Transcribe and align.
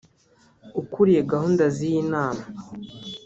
ukuriye 0.81 1.21
gahunda 1.31 1.63
z’iyi 1.75 2.01
nama 2.13 2.43